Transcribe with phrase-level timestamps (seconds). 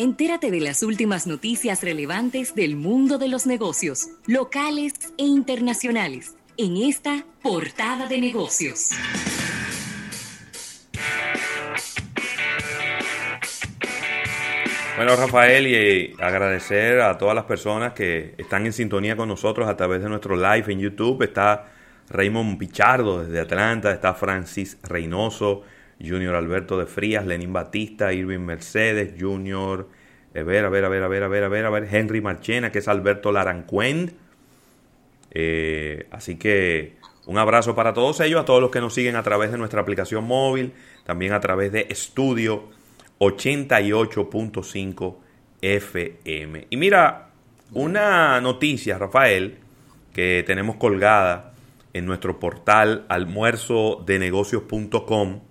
[0.00, 6.76] Entérate de las últimas noticias relevantes del mundo de los negocios, locales e internacionales, en
[6.76, 8.90] esta portada de negocios.
[14.94, 19.68] Bueno, Rafael, y eh, agradecer a todas las personas que están en sintonía con nosotros
[19.68, 21.24] a través de nuestro live en YouTube.
[21.24, 21.72] Está
[22.08, 25.64] Raymond Pichardo desde Atlanta, está Francis Reynoso,
[26.00, 29.88] Junior Alberto de Frías, Lenín Batista, Irving Mercedes, Junior,
[30.34, 32.80] a ver, a ver, a ver, a ver, a ver, a ver, Henry Marchena, que
[32.80, 34.12] es Alberto Larancuend.
[35.30, 36.96] Eh, así que
[37.26, 39.80] un abrazo para todos ellos, a todos los que nos siguen a través de nuestra
[39.80, 40.72] aplicación móvil,
[41.04, 42.68] también a través de Estudio
[43.18, 45.16] 88.5
[45.60, 46.66] FM.
[46.70, 47.30] Y mira,
[47.72, 49.58] una noticia, Rafael,
[50.12, 51.54] que tenemos colgada
[51.92, 55.47] en nuestro portal almuerzodenegocios.com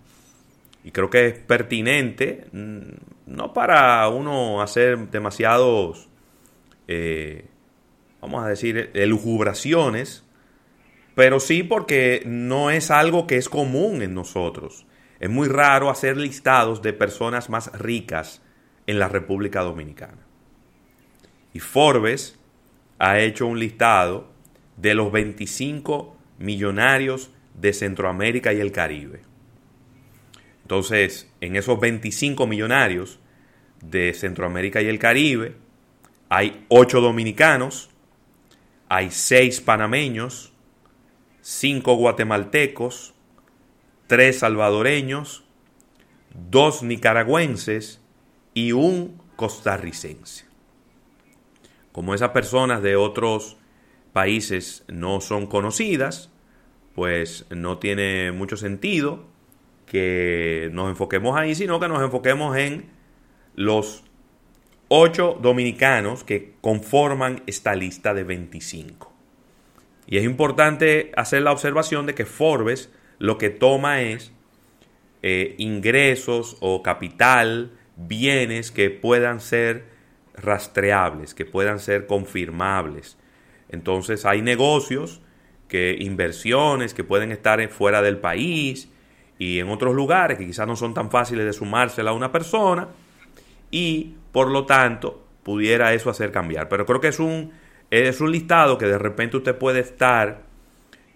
[0.87, 6.07] y creo que es pertinente, mm, no para uno hacer demasiados,
[6.87, 7.43] eh,
[8.21, 10.23] vamos a decir, elucubraciones,
[11.13, 14.85] pero sí porque no es algo que es común en nosotros.
[15.19, 18.41] Es muy raro hacer listados de personas más ricas
[18.85, 20.25] en la República Dominicana.
[21.51, 22.39] Y Forbes
[22.97, 24.29] ha hecho un listado
[24.77, 29.27] de los 25 millonarios de Centroamérica y el Caribe.
[30.67, 33.19] Entonces, en esos 25 millonarios
[33.81, 35.55] de Centroamérica y el Caribe,
[36.27, 37.89] hay 8 dominicanos,
[38.89, 40.51] hay 6 panameños,
[41.39, 43.13] 5 guatemaltecos,
[44.07, 45.45] tres salvadoreños,
[46.33, 48.01] dos nicaragüenses
[48.53, 50.47] y un costarricense.
[51.93, 53.55] Como esas personas de otros
[54.11, 56.29] países no son conocidas,
[56.93, 59.36] pues no tiene mucho sentido
[59.87, 62.85] que nos enfoquemos ahí, sino que nos enfoquemos en
[63.55, 64.03] los
[64.89, 69.13] ocho dominicanos que conforman esta lista de 25.
[70.05, 74.31] Y es importante hacer la observación de que Forbes lo que toma es
[75.23, 79.85] eh, ingresos o capital, bienes que puedan ser
[80.35, 83.17] rastreables, que puedan ser confirmables.
[83.69, 85.21] Entonces hay negocios,
[85.67, 88.89] que inversiones que pueden estar fuera del país
[89.39, 92.87] y en otros lugares que quizás no son tan fáciles de sumársela a una persona
[93.71, 96.69] y por lo tanto pudiera eso hacer cambiar.
[96.69, 97.51] Pero creo que es un,
[97.89, 100.43] es un listado que de repente usted puede estar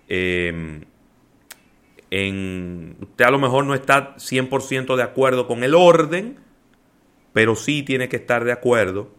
[0.07, 0.81] eh,
[2.11, 6.39] en, usted a lo mejor no está 100% de acuerdo con el orden,
[7.33, 9.09] pero sí tiene que estar de acuerdo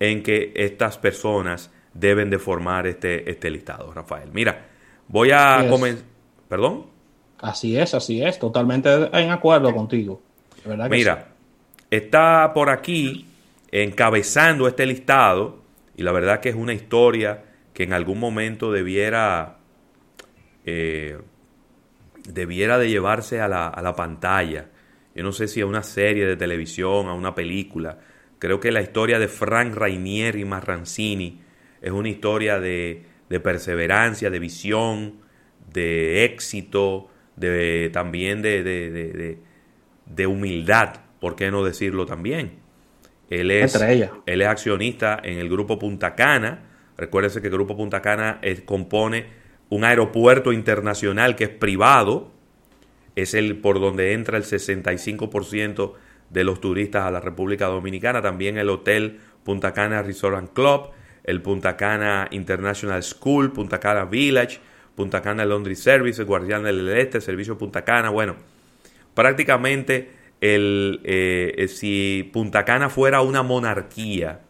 [0.00, 4.30] en que estas personas deben de formar este, este listado, Rafael.
[4.32, 4.66] Mira,
[5.06, 6.04] voy a comenzar...
[6.48, 6.93] ¿Perdón?
[7.40, 10.22] Así es, así es, totalmente en acuerdo contigo.
[10.88, 11.28] Mira,
[11.90, 13.26] está por aquí
[13.70, 15.58] encabezando este listado
[15.96, 19.58] y la verdad que es una historia que en algún momento debiera
[20.64, 21.18] eh,
[22.26, 24.70] debiera de llevarse a la, a la pantalla.
[25.14, 27.98] Yo no sé si a una serie de televisión, a una película.
[28.38, 31.40] Creo que la historia de Frank Rainieri y Marrancini
[31.80, 35.20] es una historia de, de perseverancia, de visión,
[35.72, 39.38] de éxito, de, también de, de,
[40.06, 42.58] de, humildad, ¿por qué no decirlo también?
[43.30, 46.64] Él es, él es accionista en el grupo Punta Cana.
[46.96, 49.26] Recuérdense que el grupo Punta Cana compone
[49.70, 52.30] un aeropuerto internacional que es privado,
[53.16, 55.94] es el por donde entra el 65%
[56.30, 60.90] de los turistas a la República Dominicana, también el hotel Punta Cana Resort and Club,
[61.24, 64.60] el Punta Cana International School, Punta Cana Village,
[64.94, 68.36] Punta Cana Laundry Service, Guardián del Este, Servicio Punta Cana, bueno,
[69.14, 70.10] prácticamente
[70.40, 74.40] el, eh, eh, si Punta Cana fuera una monarquía,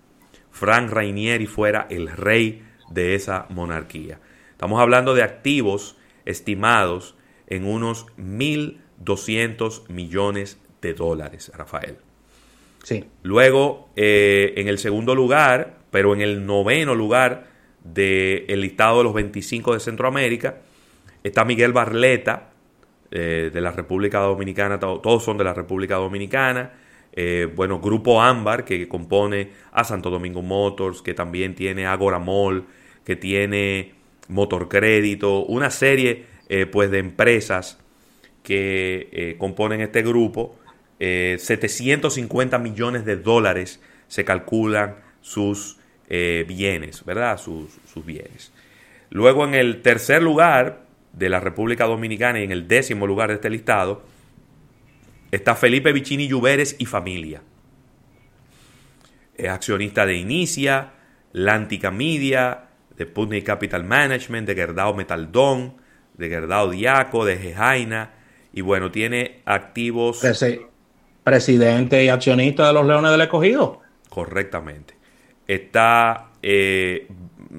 [0.50, 4.21] Frank Rainieri fuera el rey de esa monarquía.
[4.50, 7.16] Estamos hablando de activos estimados
[7.47, 11.97] en unos 1.200 millones de dólares, Rafael.
[12.82, 13.05] Sí.
[13.22, 17.54] Luego, eh, en el segundo lugar, pero en el noveno lugar
[17.85, 20.57] del listado de los 25 de Centroamérica,
[21.23, 22.51] está Miguel Barleta,
[23.11, 26.73] eh, de la República Dominicana, todos son de la República Dominicana.
[27.13, 32.65] Eh, bueno, Grupo Ámbar, que compone a Santo Domingo Motors, que también tiene Agora Mall,
[33.05, 33.95] que tiene
[34.27, 37.79] Motorcrédito, una serie eh, pues de empresas
[38.43, 40.59] que componen este grupo.
[40.99, 45.79] 750 eh, millones de dólares se calculan sus
[46.09, 47.39] bienes, ¿verdad?
[47.39, 48.53] Sus, sus, bienes.
[49.11, 53.37] Luego en el tercer lugar de la República Dominicana y en el décimo lugar de
[53.37, 54.03] este listado
[55.31, 57.43] está Felipe Vicini Lluveres y familia.
[59.37, 60.93] Es accionista de Inicia,
[61.33, 65.75] Lantica Media, de Putney Capital Management, de Gerdau Metaldón,
[66.17, 68.12] de Gerdau Diaco, de Gejaina.
[68.53, 70.23] Y bueno, tiene activos.
[71.25, 73.81] presidente y accionista de los Leones del Escogido.
[74.09, 74.95] Correctamente.
[75.46, 76.31] Está.
[76.43, 77.08] Eh,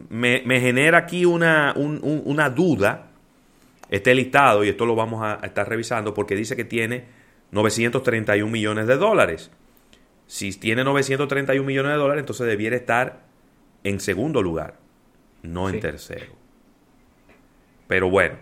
[0.09, 3.11] me, genera aquí una, una duda
[3.89, 7.05] este listado, y esto lo vamos a estar revisando, porque dice que tiene
[7.51, 9.51] 931 millones de dólares.
[10.27, 13.23] Si tiene 931 millones de dólares, entonces debiera estar
[13.83, 14.79] en segundo lugar,
[15.43, 16.33] no en tercero.
[17.87, 18.35] Pero bueno,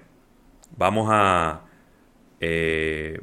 [0.78, 1.64] vamos a...
[2.40, 3.20] Eh,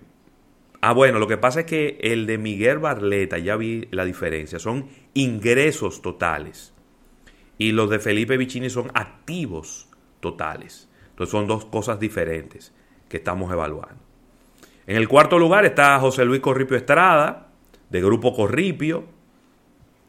[0.82, 4.58] ah, bueno, lo que pasa es que el de Miguel Barleta, ya vi la diferencia,
[4.58, 6.72] son ingresos totales.
[7.58, 9.88] Y los de Felipe Vicini son activos
[10.20, 10.88] totales.
[11.10, 12.72] Entonces son dos cosas diferentes
[13.08, 14.02] que estamos evaluando.
[14.86, 17.48] En el cuarto lugar está José Luis Corripio Estrada,
[17.90, 19.04] de Grupo Corripio.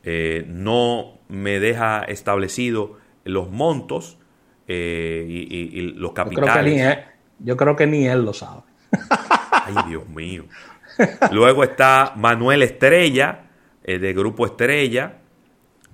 [0.03, 4.17] Eh, no me deja establecido los montos
[4.67, 6.99] eh, y, los capitales.
[7.39, 8.61] Yo creo, que ni él lo sabe.
[9.51, 10.45] Ay, Dios mío.
[11.31, 13.50] Luego está Manuel Estrella,
[13.83, 15.21] eh, de Grupo Estrella,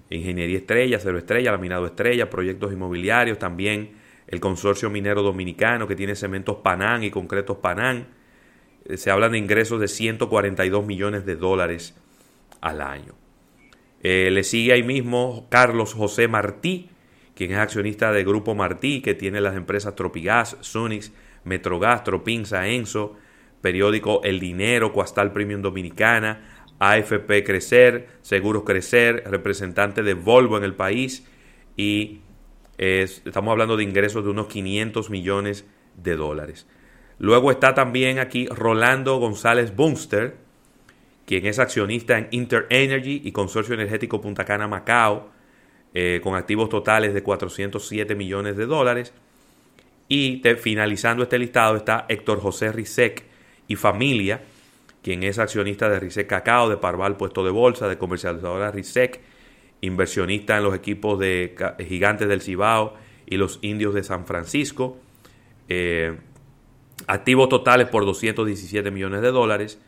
[0.09, 3.91] Ingeniería Estrella, Cero Estrella, Laminado Estrella, Proyectos Inmobiliarios, también
[4.27, 8.07] el Consorcio Minero Dominicano, que tiene cementos Panán y concretos Panán.
[8.85, 11.95] Eh, se hablan de ingresos de 142 millones de dólares
[12.61, 13.15] al año.
[14.03, 16.89] Eh, le sigue ahí mismo Carlos José Martí,
[17.35, 21.11] quien es accionista del Grupo Martí, que tiene las empresas Tropigas, Sunix,
[21.43, 23.15] Metrogas, Tropinza, Enso,
[23.61, 30.75] periódico El Dinero, Coastal Premium Dominicana, AFP Crecer, Seguros Crecer, representante de Volvo en el
[30.75, 31.25] país
[31.75, 32.19] y
[32.77, 35.65] estamos hablando de ingresos de unos 500 millones
[35.95, 36.67] de dólares.
[37.19, 40.35] Luego está también aquí Rolando González Bunster,
[41.25, 45.31] quien es accionista en Inter Energy y Consorcio Energético Punta Cana Macao,
[45.93, 49.13] eh, con activos totales de 407 millones de dólares.
[50.07, 53.25] Y finalizando este listado está Héctor José Rizek
[53.67, 54.41] y familia,
[55.07, 59.21] quien es accionista de Rizek Cacao, de Parval Puesto de Bolsa, de comercializadora Rizek
[59.79, 61.55] inversionista en los equipos de
[61.87, 62.93] Gigantes del Cibao
[63.25, 64.97] y los Indios de San Francisco.
[65.69, 66.13] Eh,
[67.07, 69.79] activos totales por 217 millones de dólares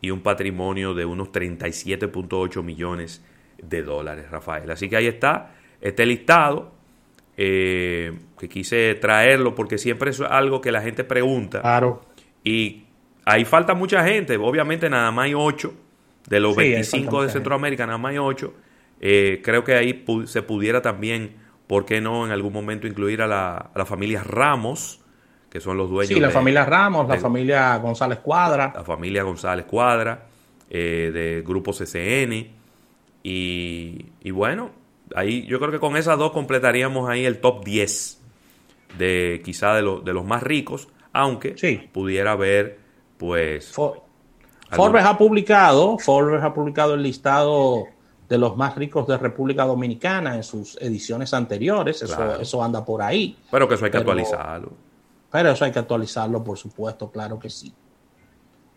[0.00, 3.24] y un patrimonio de unos 37.8 millones
[3.62, 4.68] de dólares, Rafael.
[4.68, 6.72] Así que ahí está, este listado,
[7.36, 11.60] eh, que quise traerlo porque siempre es algo que la gente pregunta.
[11.60, 12.02] Claro.
[12.42, 12.85] Y
[13.26, 15.74] ahí falta mucha gente, obviamente nada más hay 8,
[16.28, 18.54] de los 25 de Centroamérica, nada más hay 8
[19.00, 21.36] eh, creo que ahí se pudiera también,
[21.66, 25.00] ¿por qué no en algún momento incluir a la, familia Ramos,
[25.50, 26.14] que son los dueños?
[26.14, 28.72] Sí, la familia Ramos, la familia González Cuadra.
[28.74, 30.26] La familia González Cuadra,
[30.70, 32.54] eh, de Grupo CCN.
[33.22, 34.70] Y, bueno,
[35.14, 38.22] ahí yo creo que con esas dos completaríamos ahí el top 10
[38.98, 41.56] de quizá de, de los más ricos, aunque
[41.92, 42.85] pudiera haber
[43.16, 43.72] pues...
[43.72, 47.84] Forbes ha publicado, Forbes ha publicado el listado
[48.28, 53.00] de los más ricos de República Dominicana en sus ediciones anteriores, eso, eso anda por
[53.00, 53.36] ahí.
[53.50, 54.72] Pero que eso hay que actualizarlo.
[55.30, 57.72] Pero eso hay que actualizarlo, por supuesto, claro que sí.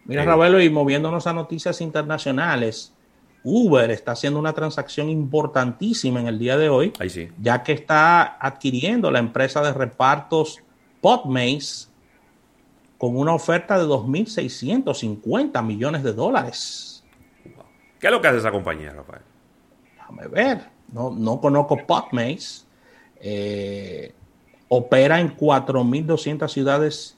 [0.06, 2.94] Mira, Ravelo, y moviéndonos a noticias internacionales,
[3.44, 6.94] Uber está haciendo una transacción importantísima en el día de hoy,
[7.40, 10.60] ya que está adquiriendo la empresa de repartos
[11.02, 11.89] Podmaze
[13.00, 17.04] con una oferta de 2.650 millones de dólares.
[18.00, 19.24] ¿Qué es lo que hace esa compañía, Rafael?
[19.96, 22.66] déjame ver, no, no conozco Podmaze,
[23.20, 24.14] eh,
[24.68, 27.18] opera en 4.200 ciudades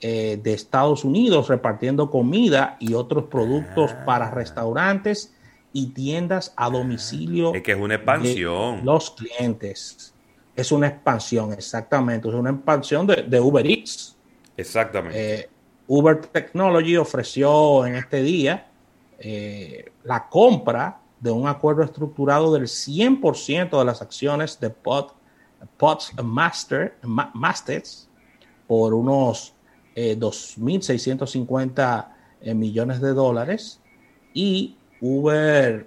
[0.00, 4.04] eh, de Estados Unidos repartiendo comida y otros productos ah.
[4.04, 5.34] para restaurantes
[5.72, 7.54] y tiendas a domicilio.
[7.54, 8.84] Es que es una expansión.
[8.84, 10.12] los clientes.
[10.56, 12.28] Es una expansión, exactamente.
[12.28, 14.13] Es una expansión de, Uber Eats.
[14.56, 15.40] Exactamente.
[15.40, 15.50] Eh,
[15.86, 18.68] Uber Technology ofreció en este día
[20.02, 25.12] la compra de un acuerdo estructurado del 100% de las acciones de Pod,
[25.78, 28.08] Pods Master, Masters
[28.66, 29.54] por unos
[29.94, 32.06] 2.650
[32.42, 33.80] eh, eh, millones de dólares
[34.32, 35.86] y Uber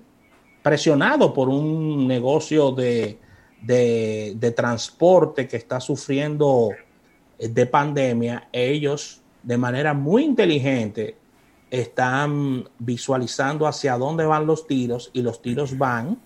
[0.64, 3.20] presionado por un negocio de,
[3.62, 6.87] de, transporte que está sufriendo eh,
[7.40, 11.18] de pandemia, ellos de manera muy inteligente
[11.70, 16.20] están visualizando hacia dónde van los tiros y los tiros van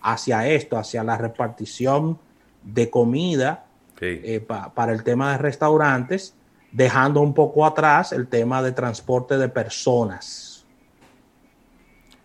[0.00, 2.18] hacia esto, hacia la repartición
[2.62, 3.66] de comida
[4.00, 4.44] eh,
[4.74, 6.34] para el tema de restaurantes,
[6.72, 10.64] dejando un poco atrás el tema de transporte de personas.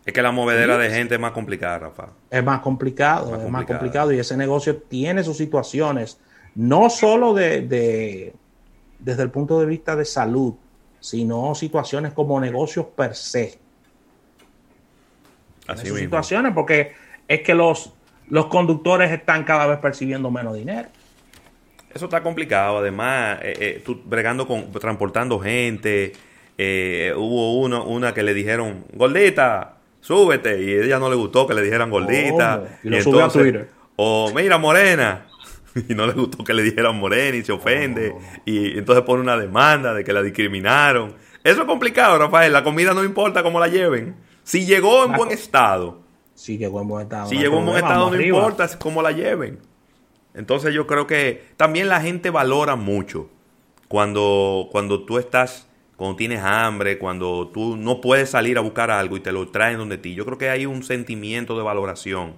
[0.06, 2.10] Es que la movedera de gente es más complicada, Rafa.
[2.30, 6.20] Es más complicado, es más complicado y ese negocio tiene sus situaciones,
[6.56, 8.34] no solo de,
[9.00, 10.54] desde el punto de vista de salud,
[11.00, 13.60] sino situaciones como negocios per se.
[15.68, 16.00] Así mismo.
[16.00, 16.94] situaciones porque
[17.28, 17.94] es que los,
[18.30, 20.90] los conductores están cada vez percibiendo menos dinero.
[21.94, 26.14] Eso está complicado, además, eh, eh, tú bregando con, transportando gente,
[26.58, 31.46] eh, hubo uno, una que le dijeron, gordita, súbete, y a ella no le gustó
[31.48, 32.80] que le dijeran gordita.
[32.84, 33.70] y, lo subió a Twitter.
[33.98, 35.28] O mira, morena,
[35.90, 38.14] y no le gustó que le dijeran morena y se ofende,
[38.46, 41.16] y entonces pone una demanda de que la discriminaron.
[41.44, 44.16] Eso es complicado, Rafael, la comida no importa cómo la lleven.
[44.44, 46.02] Si llegó en buen estado.
[46.34, 47.30] Si llegó en buen estado.
[47.30, 49.60] Si llegó en buen estado, no importa cómo la lleven.
[50.34, 53.30] Entonces yo creo que también la gente valora mucho
[53.88, 59.18] cuando, cuando tú estás, cuando tienes hambre, cuando tú no puedes salir a buscar algo
[59.18, 60.16] y te lo traen donde ti.
[60.16, 62.36] Yo creo que hay un sentimiento de valoración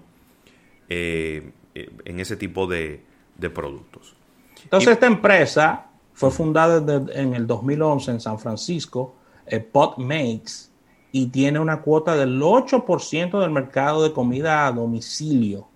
[0.89, 3.03] eh, eh, en ese tipo de,
[3.49, 4.15] productos.
[4.63, 10.71] Entonces esta empresa fue fundada en el 2011 en San Francisco, eh, Pot Makes,
[11.11, 15.67] y tiene una cuota del 8% del mercado de comida a domicilio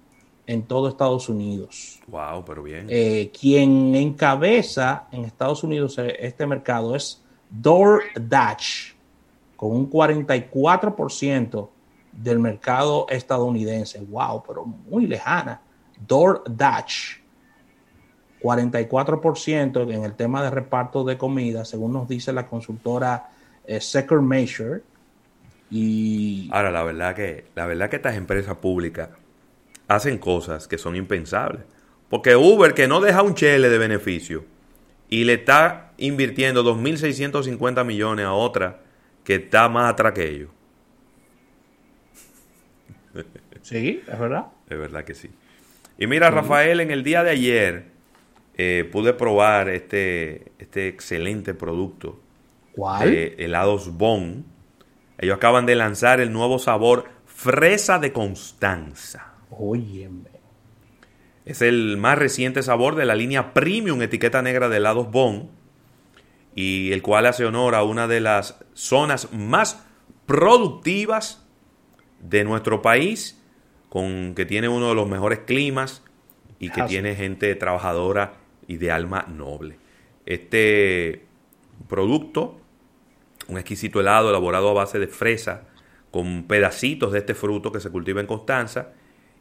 [0.48, 2.00] en todo Estados Unidos.
[2.08, 2.88] Wow, pero bien.
[2.90, 8.94] Eh, quien encabeza en Estados Unidos eh, este mercado es DoorDash,
[9.56, 11.70] con un 44%
[12.14, 14.00] del mercado estadounidense.
[14.00, 15.62] Wow, pero muy lejana.
[16.08, 17.18] DoorDash,
[18.42, 23.30] 44% en el tema de reparto de comida, según nos dice la consultora
[23.66, 24.82] eh, Second Measure.
[25.70, 29.10] Y ahora la verdad que la verdad que estas empresas públicas
[29.88, 31.64] hacen cosas que son impensables.
[32.10, 34.46] Porque Uber, que no deja un chele de beneficio
[35.10, 38.80] y le está invirtiendo 2.650 millones a otra
[39.24, 40.50] que está más atrás que ellos.
[43.62, 44.46] Sí, es verdad.
[44.70, 45.30] Es verdad que sí.
[45.98, 47.97] Y mira, Rafael, en el día de ayer
[48.58, 52.20] eh, pude probar este, este excelente producto.
[52.74, 53.14] ¿Cuál?
[53.38, 54.46] helados Bon.
[55.20, 59.34] Ellos acaban de lanzar el nuevo sabor fresa de Constanza.
[59.52, 60.30] Óyeme.
[61.46, 65.50] Es el más reciente sabor de la línea Premium etiqueta negra de helados Bon
[66.56, 69.86] y el cual hace honor a una de las zonas más
[70.26, 71.48] productivas
[72.20, 73.40] de nuestro país,
[73.90, 76.04] con que tiene uno de los mejores climas
[76.60, 78.34] y que tiene gente trabajadora
[78.68, 79.78] y de alma noble.
[80.26, 81.24] Este
[81.88, 82.60] producto,
[83.48, 85.64] un exquisito helado elaborado a base de fresa,
[86.12, 88.94] con pedacitos de este fruto que se cultiva en Constanza,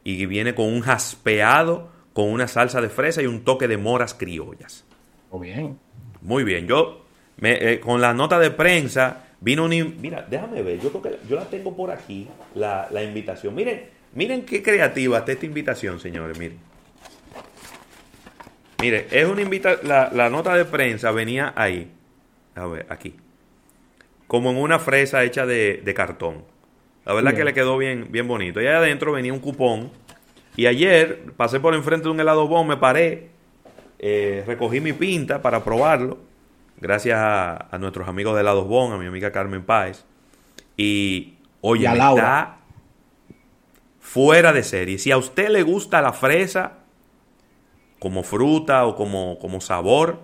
[0.05, 4.15] y viene con un jaspeado, con una salsa de fresa y un toque de moras
[4.15, 4.85] criollas.
[5.31, 5.79] Muy bien.
[6.23, 6.67] Muy bien.
[6.67, 7.05] Yo,
[7.39, 9.97] me, eh, con la nota de prensa, vino un...
[10.01, 13.55] Mira, déjame ver, yo creo que yo la tengo por aquí, la, invitación.
[13.55, 16.59] Miren, miren qué creativa está esta invitación, señores, miren.
[18.81, 21.91] Mire, es una invita la, la, nota de prensa venía ahí.
[22.55, 23.15] A ver, aquí.
[24.27, 26.45] Como en una fresa hecha de, de cartón.
[27.05, 28.61] La verdad que le quedó bien, bien bonito.
[28.61, 29.93] Y ahí adentro venía un cupón.
[30.57, 33.29] Y ayer pasé por enfrente de un helado bon, me paré,
[33.99, 36.19] eh, recogí mi pinta para probarlo.
[36.79, 40.05] Gracias a, nuestros amigos de helados bon, a mi amiga Carmen Páez.
[40.77, 42.59] Y oye, está
[44.01, 44.99] fuera de serie.
[44.99, 46.81] Si a usted le gusta la fresa
[48.07, 50.21] como fruta o como, como sabor,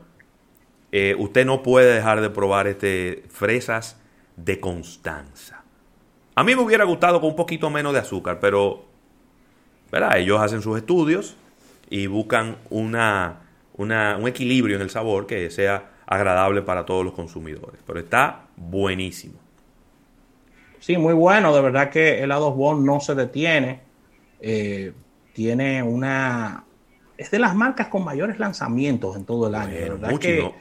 [0.93, 4.01] eh, usted no puede dejar de probar este fresas
[4.37, 5.65] de Constanza.
[6.37, 8.85] A mí me hubiera gustado con un poquito menos de azúcar, pero
[9.91, 10.17] ¿verdad?
[10.17, 11.35] ellos hacen sus estudios
[11.91, 13.41] y buscan una,
[13.77, 17.81] un equilibrio en el sabor que sea agradable para todos los consumidores.
[17.85, 19.41] Pero está buenísimo.
[20.79, 21.53] Sí, muy bueno.
[21.53, 23.81] De verdad que helados Bon no se detiene.
[24.41, 24.93] Eh,
[25.33, 26.63] tiene una...
[27.23, 29.97] Es de las marcas con mayores lanzamientos en todo el año.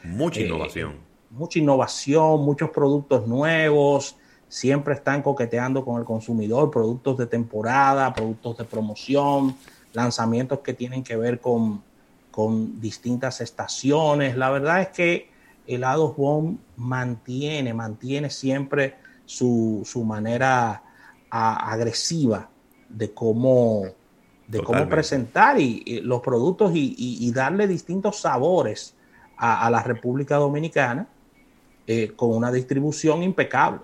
[0.03, 0.93] mucha eh, innovación.
[1.31, 4.15] Mucha innovación, muchos productos nuevos
[4.47, 9.55] siempre están coqueteando con el consumidor, productos de temporada, productos de promoción,
[9.93, 11.81] lanzamientos que tienen que ver con,
[12.79, 14.37] distintas estaciones.
[14.37, 15.31] La verdad es que
[15.65, 20.83] Helados Bomb mantiene, mantiene siempre su, manera
[21.31, 22.49] agresiva
[22.87, 23.85] de cómo,
[24.51, 28.95] de cómo presentar y, los productos y, darle distintos sabores
[29.37, 31.07] a, la República Dominicana
[31.87, 33.79] eh, con una distribución impecable.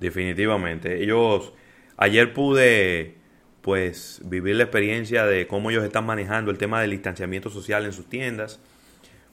[0.00, 1.02] Definitivamente.
[1.02, 1.52] Ellos,
[1.96, 3.16] ayer pude
[3.62, 7.92] pues vivir la experiencia de cómo ellos están manejando el tema del distanciamiento social en
[7.92, 8.60] sus tiendas.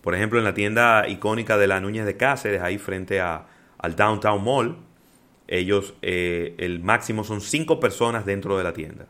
[0.02, 3.96] Por ejemplo, en la tienda icónica de la Núñez de Cáceres, ahí frente a, al
[3.96, 4.78] Downtown Mall,
[5.48, 9.08] ellos, eh, el máximo son cinco personas dentro de la tienda.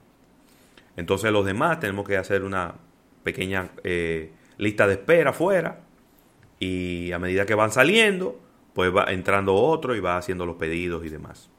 [0.98, 2.76] Entonces los demás tenemos que hacer una
[3.24, 5.80] pequeña eh, lista de espera afuera
[6.60, 8.40] y a medida que van saliendo,
[8.74, 11.50] pues va entrando otro y va haciendo los pedidos y demás.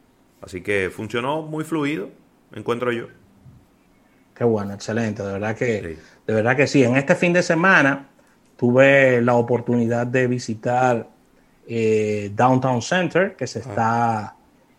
[0.41, 2.11] Así que funcionó muy fluido,
[2.53, 3.07] encuentro yo.
[4.35, 6.83] Qué bueno, excelente, de verdad que, de verdad que sí.
[6.83, 8.09] En este fin de semana
[8.57, 11.09] tuve la oportunidad de visitar
[11.67, 14.35] eh, Downtown Center, que se ah.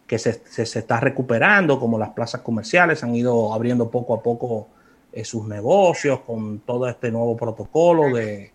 [0.08, 4.68] Que se, está recuperando, como las plazas comerciales han ido abriendo poco a poco
[5.12, 8.52] eh, sus negocios con todo este nuevo protocolo de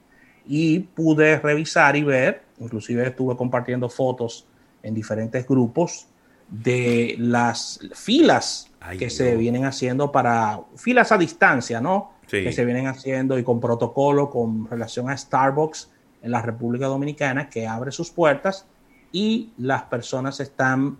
[0.46, 4.46] y pude revisar y ver, inclusive estuve compartiendo fotos
[4.82, 6.08] en diferentes grupos
[6.48, 12.12] de las filas que se vienen haciendo para filas a distancia, ¿no?
[12.26, 15.90] Que se vienen haciendo y con protocolo con relación a Starbucks
[16.22, 18.66] en la República Dominicana que abre sus puertas
[19.12, 20.98] y las personas están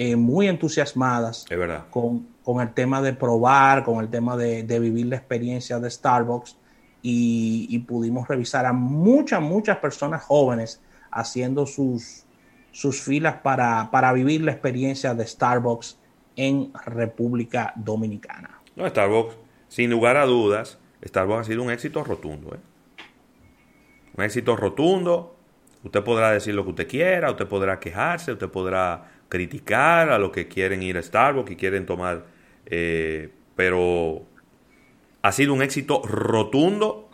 [0.00, 1.44] eh, muy entusiasmadas
[1.90, 6.56] Con, con, el tema de probar, con el tema de, vivir la experiencia de Starbucks
[7.02, 12.22] y, pudimos revisar a muchas, muchas personas jóvenes haciendo sus,
[12.70, 15.98] sus filas para, para vivir la experiencia de Starbucks
[16.36, 18.60] en República Dominicana.
[18.76, 19.34] No, Starbucks,
[19.66, 22.54] sin lugar a dudas, Starbucks ha sido un éxito rotundo.
[22.54, 22.60] ¿eh?
[24.16, 25.34] Un éxito rotundo.
[25.82, 30.30] Usted podrá decir lo que usted quiera, usted podrá quejarse, usted podrá criticar a los
[30.30, 32.26] que quieren ir a Starbucks y quieren tomar,
[32.66, 34.22] eh, pero
[35.22, 37.08] ha sido un éxito rotundo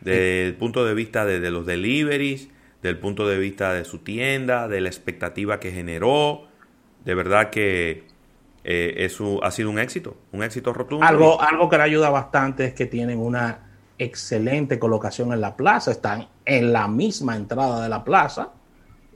[0.00, 2.48] desde el punto de vista de, los deliveries,
[2.82, 6.46] del punto de vista de su tienda, de la expectativa que generó.
[7.04, 8.04] De verdad que
[8.64, 11.04] eh, eso ha sido un éxito, un éxito rotundo.
[11.04, 15.90] Algo, algo que le ayuda bastante es que tienen una excelente colocación en la plaza,
[15.90, 18.48] están en la misma entrada de la plaza,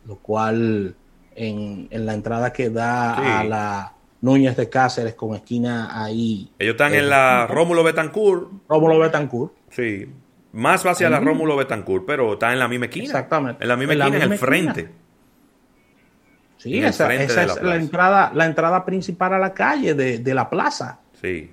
[0.06, 0.94] lo cual
[1.34, 6.50] en, la entrada que da a la Núñez de Cáceres con esquina ahí.
[6.58, 8.48] Ellos están en la Rómulo Betancourt.
[8.68, 9.52] Rómulo Betancourt.
[9.70, 10.06] Sí.
[10.52, 13.06] Más hacia la Rómulo Betancourt, pero está en la misma esquina.
[13.06, 13.62] Exactamente.
[13.62, 14.88] En la misma esquina, en el frente.
[16.58, 21.00] Sí, esa, es la, entrada, la entrada principal a la calle de, la plaza.
[21.20, 21.50] Sí.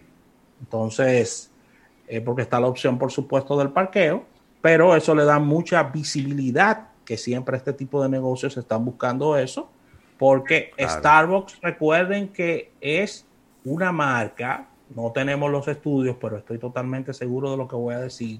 [0.61, 1.51] Entonces,
[2.07, 4.25] eh, porque está la opción, por supuesto, del parqueo,
[4.61, 9.70] pero eso le da mucha visibilidad que siempre este tipo de negocios están buscando eso,
[10.21, 13.25] porque Starbucks, recuerden que es
[13.65, 17.99] una marca, no tenemos los estudios, pero estoy totalmente seguro de lo que voy a
[18.01, 18.39] decir,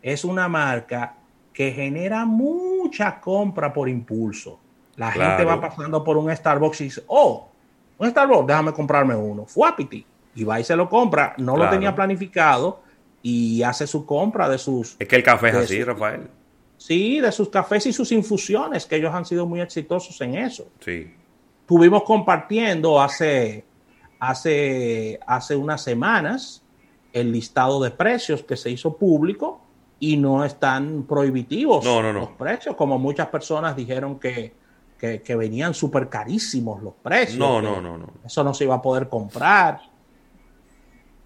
[0.00, 1.16] es una marca
[1.52, 4.60] que genera mucha compra por impulso.
[4.96, 7.50] La gente va pasando por un Starbucks y dice, oh,
[7.98, 9.44] un Starbucks, déjame comprarme uno.
[9.44, 10.06] Fuapiti.
[10.34, 11.34] Y va y se lo compra.
[11.36, 12.80] No lo tenía planificado
[13.20, 14.96] y hace su compra de sus...
[14.98, 16.30] Es que el café es así, Rafael.
[16.80, 20.66] Sí, de sus cafés y sus infusiones, que ellos han sido muy exitosos en eso.
[20.80, 21.12] Sí.
[21.60, 23.66] Estuvimos compartiendo hace,
[24.18, 26.62] hace, hace unas semanas
[27.12, 29.60] el listado de precios que se hizo público
[29.98, 32.20] y no están prohibitivos no, no, no.
[32.20, 34.54] los precios, como muchas personas dijeron que,
[34.98, 37.38] que, venían súper carísimos los precios.
[37.38, 38.06] No, no, no, no.
[38.24, 39.82] Eso no se iba a poder comprar.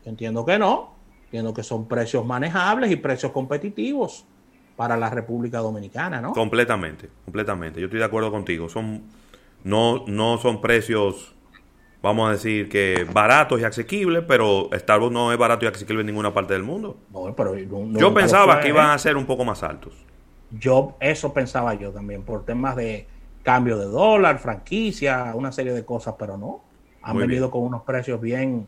[0.05, 0.95] Entiendo que no.
[1.27, 4.27] Entiendo que son precios manejables y precios competitivos
[4.77, 6.33] para la República Dominicana, ¿no?
[6.33, 7.81] Completamente, completamente.
[7.81, 8.69] Yo estoy de acuerdo contigo.
[8.69, 9.03] Son
[9.65, 11.35] no, no son precios,
[12.03, 16.07] vamos a decir que baratos y asequibles, pero Starbucks no es barato y asequible en
[16.07, 16.99] ninguna parte del mundo.
[17.11, 19.95] yo pensaba que iban a ser un poco más altos.
[20.51, 23.09] Yo eso pensaba yo también por temas de
[23.43, 26.63] cambio de dólar, franquicia, una serie de cosas, pero no.
[27.03, 28.67] Han venido con unos precios bien,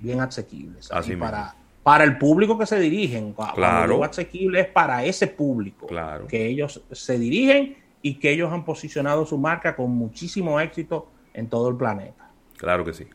[0.00, 0.90] bien asequibles.
[0.90, 1.54] Así para,
[1.88, 3.32] para el público que se dirigen.
[3.32, 4.04] Claro.
[4.04, 6.26] asequible es para ese público claro.
[6.26, 11.48] que ellos se dirigen y que ellos han posicionado su marca con muchísimo éxito en
[11.48, 12.30] todo el planeta.
[12.58, 13.06] Claro que sí.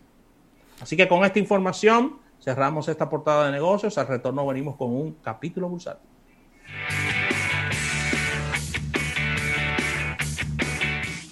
[0.82, 3.96] Así que con esta información cerramos esta portada de negocios.
[4.00, 6.10] Al retorno venimos con un capítulo bursátil.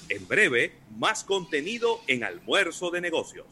[0.09, 3.47] En breve, más contenido en almuerzo de negocios.